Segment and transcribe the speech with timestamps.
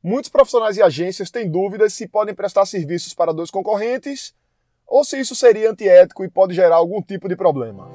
[0.00, 4.32] Muitos profissionais e agências têm dúvidas se podem prestar serviços para dois concorrentes
[4.86, 7.90] ou se isso seria antiético e pode gerar algum tipo de problema.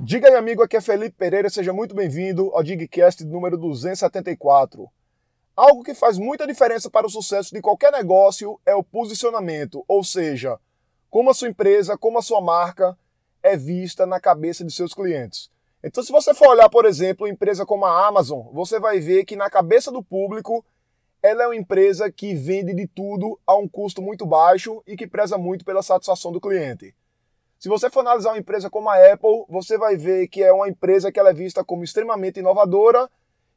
[0.00, 4.88] Diga aí, amigo, aqui é Felipe Pereira, seja muito bem-vindo ao Digcast número 274.
[5.56, 10.04] Algo que faz muita diferença para o sucesso de qualquer negócio é o posicionamento, ou
[10.04, 10.60] seja,
[11.10, 12.96] como a sua empresa, como a sua marca
[13.42, 15.50] é vista na cabeça de seus clientes.
[15.82, 19.24] Então, se você for olhar, por exemplo, uma empresa como a Amazon, você vai ver
[19.24, 20.64] que na cabeça do público
[21.22, 25.06] ela é uma empresa que vende de tudo a um custo muito baixo e que
[25.06, 26.94] preza muito pela satisfação do cliente.
[27.58, 30.68] Se você for analisar uma empresa como a Apple, você vai ver que é uma
[30.68, 33.10] empresa que ela é vista como extremamente inovadora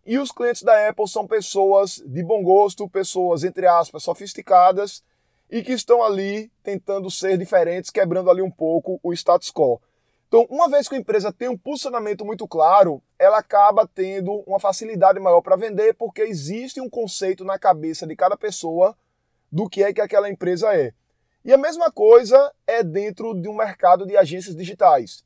[0.05, 5.03] e os clientes da Apple são pessoas de bom gosto, pessoas, entre aspas, sofisticadas
[5.51, 9.81] e que estão ali tentando ser diferentes, quebrando ali um pouco o status quo.
[10.29, 14.61] Então, uma vez que a empresa tem um posicionamento muito claro, ela acaba tendo uma
[14.61, 18.97] facilidade maior para vender, porque existe um conceito na cabeça de cada pessoa
[19.51, 20.93] do que é que aquela empresa é.
[21.43, 25.25] E a mesma coisa é dentro de um mercado de agências digitais.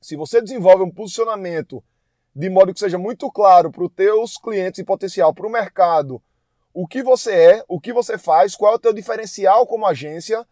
[0.00, 1.84] Se você desenvolve um posicionamento
[2.34, 6.20] de modo que seja muito claro para os teus clientes em potencial, para o mercado,
[6.72, 10.46] o que você é, o que você faz, qual é o teu diferencial como agência,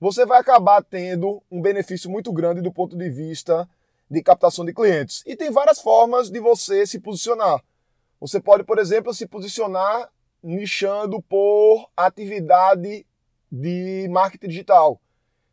[0.00, 3.68] você vai acabar tendo um benefício muito grande do ponto de vista
[4.10, 5.22] de captação de clientes.
[5.26, 7.62] E tem várias formas de você se posicionar.
[8.20, 10.10] Você pode, por exemplo, se posicionar
[10.42, 13.06] nichando por atividade
[13.50, 15.00] de marketing digital.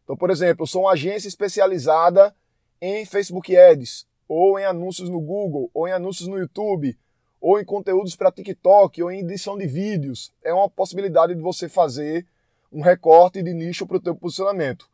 [0.03, 2.35] Então, por exemplo, eu sou uma agência especializada
[2.81, 6.97] em Facebook Ads, ou em anúncios no Google, ou em anúncios no YouTube,
[7.41, 10.31] ou em conteúdos para TikTok, ou em edição de vídeos.
[10.43, 12.25] É uma possibilidade de você fazer
[12.71, 14.87] um recorte de nicho para o teu posicionamento.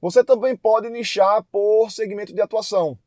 [0.00, 2.98] Você também pode nichar por segmento de atuação.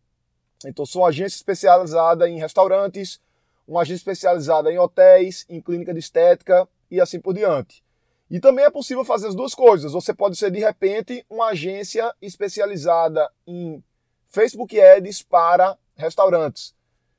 [0.65, 3.21] Então, sou agência especializada em restaurantes,
[3.67, 7.83] uma agência especializada em hotéis, em clínica de estética e assim por diante.
[8.29, 9.93] E também é possível fazer as duas coisas.
[9.93, 13.81] Você pode ser, de repente, uma agência especializada em
[14.27, 16.75] Facebook Ads para restaurantes,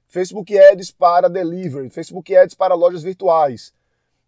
[0.08, 3.74] Facebook Ads para delivery, Facebook Ads para lojas virtuais.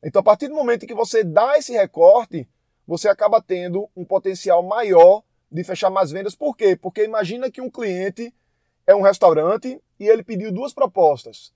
[0.03, 2.47] Então, a partir do momento que você dá esse recorte,
[2.87, 6.35] você acaba tendo um potencial maior de fechar mais vendas.
[6.35, 6.77] Por quê?
[6.77, 8.33] Porque imagina que um cliente
[8.87, 11.53] é um restaurante e ele pediu duas propostas.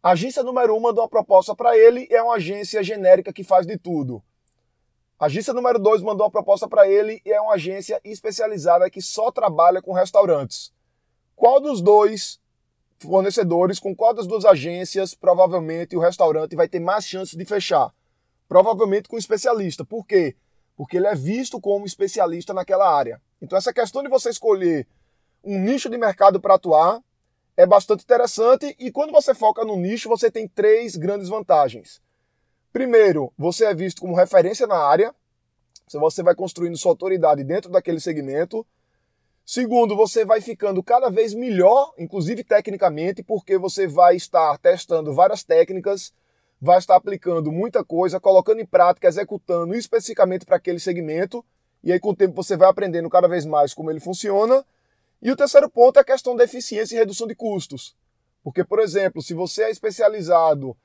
[0.00, 3.42] A agência número um mandou uma proposta para ele e é uma agência genérica que
[3.42, 4.22] faz de tudo.
[5.18, 9.02] A agência número 2 mandou uma proposta para ele e é uma agência especializada que
[9.02, 10.72] só trabalha com restaurantes.
[11.34, 12.38] Qual dos dois
[12.98, 17.92] fornecedores, com qual das duas agências, provavelmente o restaurante vai ter mais chances de fechar?
[18.48, 19.84] Provavelmente com especialista.
[19.84, 20.36] Por quê?
[20.76, 23.20] Porque ele é visto como especialista naquela área.
[23.40, 24.86] Então, essa questão de você escolher
[25.44, 27.00] um nicho de mercado para atuar
[27.56, 32.00] é bastante interessante e quando você foca no nicho, você tem três grandes vantagens.
[32.72, 35.14] Primeiro, você é visto como referência na área,
[35.92, 38.66] você vai construindo sua autoridade dentro daquele segmento.
[39.50, 45.42] Segundo, você vai ficando cada vez melhor, inclusive tecnicamente, porque você vai estar testando várias
[45.42, 46.12] técnicas,
[46.60, 51.42] vai estar aplicando muita coisa, colocando em prática, executando especificamente para aquele segmento,
[51.82, 54.62] e aí com o tempo você vai aprendendo cada vez mais como ele funciona.
[55.22, 57.96] E o terceiro ponto é a questão da eficiência e redução de custos.
[58.44, 60.76] Porque, por exemplo, se você é especializado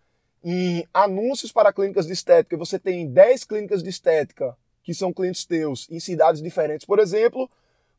[0.41, 5.43] em anúncios para clínicas de estética, você tem 10 clínicas de estética que são clientes
[5.43, 7.49] teus em cidades diferentes, por exemplo,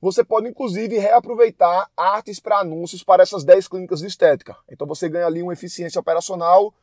[0.01, 4.57] você pode inclusive reaproveitar artes para anúncios para essas 10 clínicas de estética.
[4.71, 6.75] Então você ganha ali uma eficiência operacional,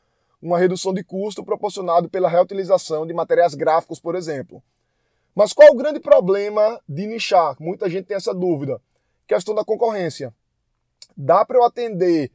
[0.41, 4.61] uma redução de custo proporcionado pela reutilização de materiais gráficos, por exemplo.
[5.35, 7.55] Mas qual o grande problema de nichar?
[7.59, 8.81] Muita gente tem essa dúvida.
[9.27, 10.33] Questão da concorrência.
[11.15, 12.31] Dá para eu atender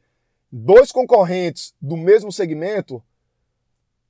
[0.51, 3.03] dois concorrentes do mesmo segmento?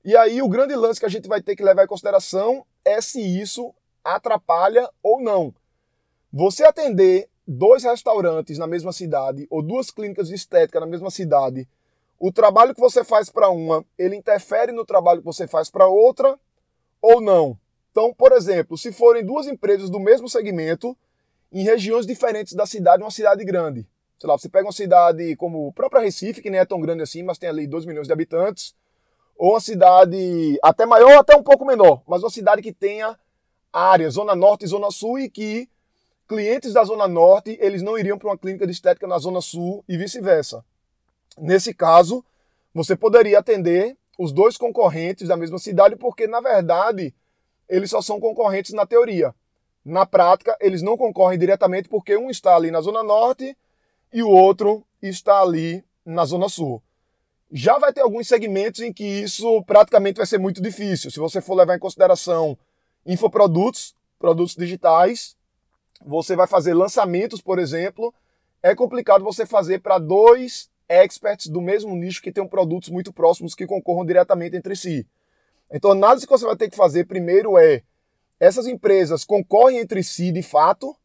[0.05, 3.01] E aí o grande lance que a gente vai ter que levar em consideração é
[3.01, 3.73] se isso
[4.03, 5.53] atrapalha ou não.
[6.31, 11.67] Você atender dois restaurantes na mesma cidade ou duas clínicas de estética na mesma cidade,
[12.19, 15.87] o trabalho que você faz para uma, ele interfere no trabalho que você faz para
[15.87, 16.37] outra
[17.01, 17.57] ou não?
[17.91, 20.97] Então, por exemplo, se forem duas empresas do mesmo segmento
[21.51, 23.87] em regiões diferentes da cidade, uma cidade grande.
[24.19, 27.03] Sei lá, você pega uma cidade como a própria Recife, que nem é tão grande
[27.03, 28.75] assim, mas tem ali 2 milhões de habitantes,
[29.37, 33.17] ou uma cidade até maior até um pouco menor, mas uma cidade que tenha
[33.71, 35.69] área, zona norte e zona sul e que
[36.27, 39.83] clientes da zona norte, eles não iriam para uma clínica de estética na zona sul
[39.87, 40.63] e vice-versa.
[41.37, 42.23] Nesse caso,
[42.73, 47.13] você poderia atender os dois concorrentes da mesma cidade porque na verdade
[47.69, 49.33] eles só são concorrentes na teoria.
[49.85, 53.55] Na prática, eles não concorrem diretamente porque um está ali na Zona Norte
[54.11, 56.81] e o outro está ali na Zona Sul.
[57.49, 61.09] Já vai ter alguns segmentos em que isso praticamente vai ser muito difícil.
[61.09, 62.57] Se você for levar em consideração
[63.05, 65.36] infoprodutos, produtos digitais,
[66.05, 68.13] você vai fazer lançamentos, por exemplo,
[68.61, 73.53] é complicado você fazer para dois experts do mesmo nicho que tenham produtos muito próximos
[73.55, 75.07] que concorram diretamente entre si.
[75.71, 77.83] Então, a análise que você vai ter que fazer primeiro é:
[78.39, 80.95] essas empresas concorrem entre si de fato,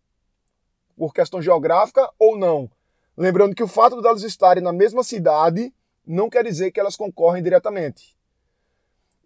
[0.96, 2.70] por questão geográfica ou não?
[3.16, 5.74] Lembrando que o fato de elas estarem na mesma cidade
[6.06, 8.16] não quer dizer que elas concorrem diretamente.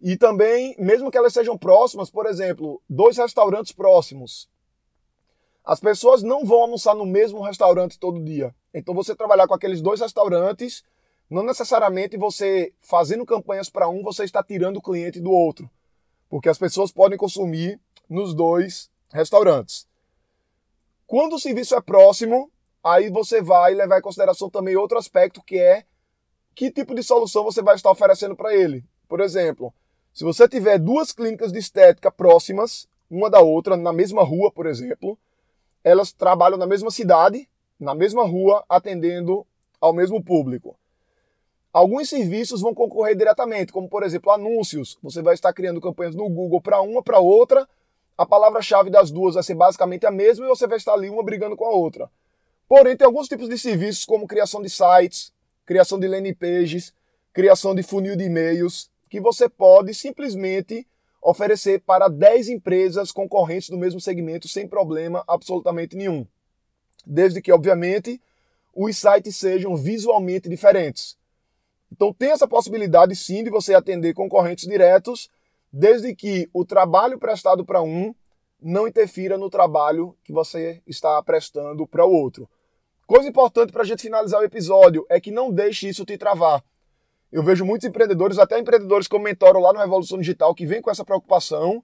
[0.01, 4.49] E também, mesmo que elas sejam próximas, por exemplo, dois restaurantes próximos,
[5.67, 8.55] as pessoas não vão almoçar no mesmo restaurante todo dia.
[8.73, 10.85] Então você trabalhar com aqueles dois restaurantes,
[11.29, 15.69] não necessariamente você fazendo campanhas para um, você está tirando o cliente do outro.
[16.29, 19.89] Porque as pessoas podem consumir nos dois restaurantes.
[21.05, 22.49] Quando o serviço é próximo,
[22.83, 25.85] aí você vai levar em consideração também outro aspecto que é
[26.55, 28.85] que tipo de solução você vai estar oferecendo para ele.
[29.09, 29.75] Por exemplo,
[30.15, 34.67] se você tiver duas clínicas de estética próximas, uma da outra, na mesma rua, por
[34.67, 35.19] exemplo,
[35.87, 37.49] elas trabalham na mesma cidade,
[37.79, 39.47] na mesma rua, atendendo
[39.81, 40.77] ao mesmo público.
[41.73, 44.99] Alguns serviços vão concorrer diretamente, como por exemplo anúncios.
[45.01, 47.69] Você vai estar criando campanhas no Google para uma, para outra.
[48.19, 51.23] A palavra-chave das duas vai ser basicamente a mesma e você vai estar ali uma
[51.23, 52.11] brigando com a outra.
[52.69, 55.33] Porém, tem alguns tipos de serviços, como criação de sites,
[55.65, 56.93] criação de landing pages,
[57.33, 60.85] criação de funil de e-mails, que você pode simplesmente
[61.29, 66.25] oferecer para 10 empresas concorrentes do mesmo segmento sem problema absolutamente nenhum.
[67.05, 68.21] Desde que, obviamente,
[68.73, 71.19] os sites sejam visualmente diferentes.
[71.91, 75.29] Então tem essa possibilidade sim de você atender concorrentes diretos,
[75.73, 78.15] desde que o trabalho prestado para um
[78.63, 82.49] não interfira no trabalho que você está prestando para o outro.
[83.05, 86.63] Coisa importante para a gente finalizar o episódio é que não deixe isso te travar.
[87.33, 90.91] Eu vejo muitos empreendedores, até empreendedores que mentoram lá no Revolução Digital, que vêm com
[90.91, 91.83] essa preocupação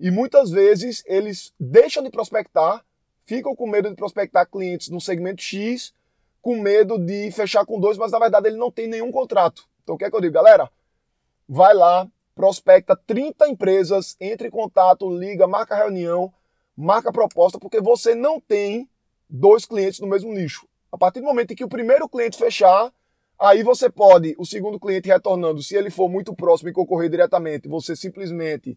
[0.00, 2.84] e muitas vezes eles deixam de prospectar,
[3.26, 5.92] ficam com medo de prospectar clientes no segmento X,
[6.40, 9.68] com medo de fechar com dois, mas na verdade ele não tem nenhum contrato.
[9.82, 10.70] Então o que é que eu digo, galera?
[11.48, 16.32] Vai lá, prospecta 30 empresas, entre em contato, liga, marca reunião,
[16.76, 18.88] marca proposta, porque você não tem
[19.28, 20.66] dois clientes no mesmo nicho.
[20.90, 22.92] A partir do momento em que o primeiro cliente fechar,
[23.40, 27.68] Aí você pode, o segundo cliente retornando, se ele for muito próximo e concorrer diretamente,
[27.68, 28.76] você simplesmente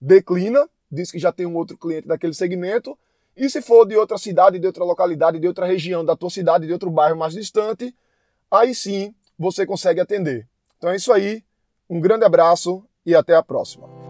[0.00, 2.98] declina, diz que já tem um outro cliente daquele segmento.
[3.36, 6.66] E se for de outra cidade, de outra localidade, de outra região, da tua cidade,
[6.66, 7.94] de outro bairro mais distante,
[8.50, 10.48] aí sim você consegue atender.
[10.76, 11.44] Então é isso aí.
[11.88, 14.09] Um grande abraço e até a próxima.